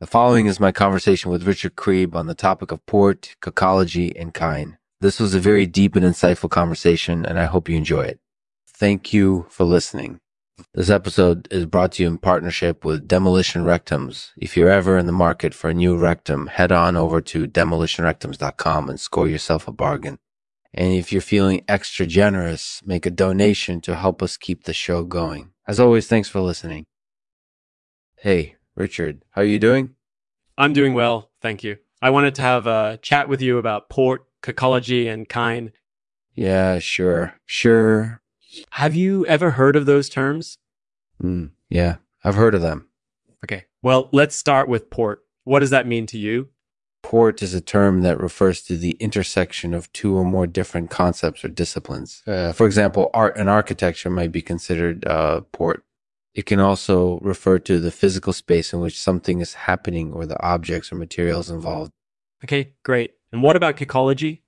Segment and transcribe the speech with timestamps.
[0.00, 4.32] The following is my conversation with Richard Craib on the topic of poort, cacology, and
[4.32, 4.78] kine.
[5.02, 8.18] This was a very deep and insightful conversation, and I hope you enjoy it.
[8.66, 10.18] Thank you for listening.
[10.72, 14.30] This episode is brought to you in partnership with Demolition Rectums.
[14.38, 18.88] If you're ever in the market for a new rectum, head on over to demolitionrectums.com
[18.88, 20.18] and score yourself a bargain.
[20.72, 25.04] And if you're feeling extra generous, make a donation to help us keep the show
[25.04, 25.50] going.
[25.68, 26.86] As always, thanks for listening.
[28.16, 29.90] Hey, Richard, how are you doing?
[30.56, 31.76] I'm doing well, thank you.
[32.00, 35.72] I wanted to have a chat with you about poort, cacology, and kine.
[36.34, 38.22] Yeah, sure, sure.
[38.70, 40.56] Have you ever heard of those terms?
[41.22, 42.88] Mm, yeah, I've heard of them.
[43.44, 45.24] Okay, well, let's start with poort.
[45.44, 46.48] What does that mean to you?
[47.02, 51.44] Poort is a term that refers to the intersection of two or more different concepts
[51.44, 52.22] or disciplines.
[52.26, 55.84] Uh, for example, art and architecture might be considered uh, poort.
[56.34, 60.40] It can also refer to the physical space in which something is happening or the
[60.42, 61.92] objects or materials involved.
[62.44, 63.14] Okay, great.
[63.32, 64.42] And what about cacology?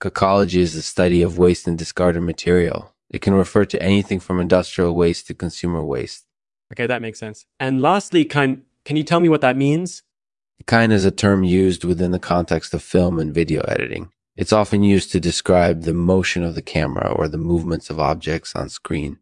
[0.00, 2.94] Cacology is the study of waste and discarded material.
[3.10, 6.26] It can refer to anything from industrial waste to consumer waste.
[6.72, 7.46] Okay, that makes sense.
[7.60, 10.02] And lastly, kine, can you tell me what that means?
[10.66, 14.10] Kine is a term used within the context of film and video editing.
[14.36, 18.54] It's often used to describe the motion of the camera or the movements of objects
[18.56, 19.18] on screen.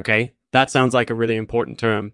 [0.00, 2.12] Okay, that sounds like a really important term.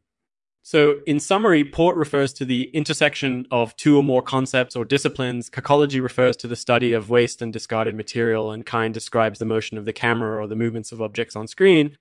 [0.63, 5.51] So, in summary, poort refers to the intersection of two or more concepts or disciplines.
[5.51, 9.77] Cacology refers to the study of waste and discarded material, and kine describes the motion
[9.77, 11.99] of the camera or the movements of objects on screen.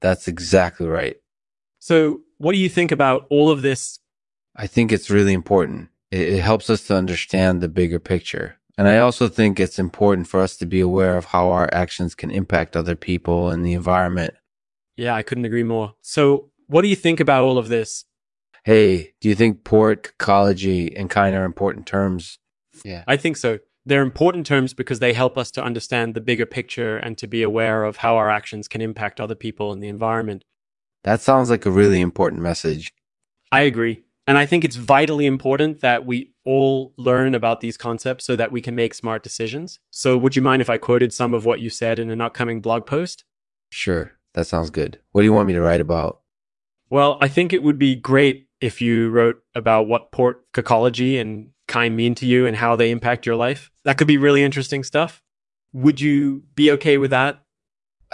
[0.00, 1.16] That's exactly right.
[1.80, 3.98] So, what do you think about all of this?
[4.54, 5.88] I think it's really important.
[6.12, 8.56] It, it helps us to understand the bigger picture.
[8.78, 12.14] And I also think it's important for us to be aware of how our actions
[12.14, 14.34] can impact other people and the environment
[14.96, 15.94] yeah, I couldn't agree more.
[16.00, 18.04] So, what do you think about all of this?
[18.64, 22.38] Hey, do you think poort, ecology, and kine are important terms?
[22.84, 23.04] Yeah.
[23.06, 23.58] I think so.
[23.84, 27.42] They're important terms because they help us to understand the bigger picture and to be
[27.42, 30.44] aware of how our actions can impact other people and the environment.
[31.02, 32.92] That sounds like a really important message.
[33.50, 34.04] I agree.
[34.28, 38.52] And I think it's vitally important that we all learn about these concepts so that
[38.52, 39.80] we can make smart decisions.
[39.90, 42.60] So, would you mind if I quoted some of what you said in an upcoming
[42.60, 43.24] blog post?
[43.70, 44.12] Sure.
[44.34, 44.98] That sounds good.
[45.12, 46.20] What do you want me to write about?
[46.90, 51.50] Well, I think it would be great if you wrote about what poort cacology and
[51.68, 53.70] kine mean to you and how they impact your life.
[53.84, 55.22] That could be really interesting stuff.
[55.72, 57.42] Would you be okay with that?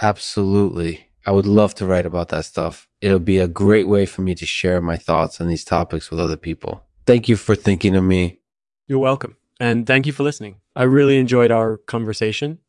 [0.01, 1.07] Absolutely.
[1.25, 2.87] I would love to write about that stuff.
[3.01, 6.19] It'll be a great way for me to share my thoughts on these topics with
[6.19, 6.83] other people.
[7.05, 8.39] Thank you for thinking of me.
[8.87, 9.35] You're welcome.
[9.59, 10.55] And thank you for listening.
[10.75, 12.59] I really enjoyed our conversation.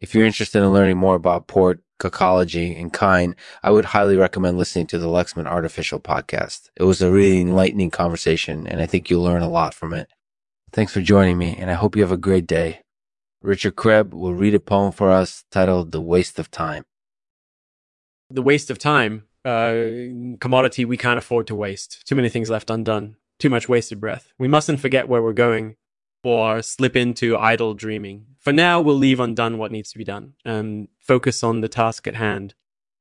[0.00, 4.58] If you're interested in learning more about poort, cacology, and kine, I would highly recommend
[4.58, 6.70] listening to the Lexman Artificial podcast.
[6.76, 10.08] It was a really enlightening conversation, and I think you'll learn a lot from it.
[10.72, 12.80] Thanks for joining me, and I hope you have a great day.
[13.42, 16.84] Richard Craib will read a poem for us titled The Waste of Time.
[18.30, 19.74] The waste of time, uh,
[20.40, 22.06] commodity we can't afford to waste.
[22.06, 23.16] Too many things left undone.
[23.38, 24.32] Too much wasted breath.
[24.38, 25.76] We mustn't forget where we're going
[26.24, 28.26] or slip into idle dreaming.
[28.40, 32.06] For now, we'll leave undone what needs to be done and focus on the task
[32.06, 32.54] at hand.